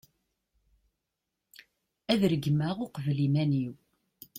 ad 2.11 2.21
regmeɣ 2.31 2.75
uqbel 2.85 3.17
iman-iw 3.25 3.73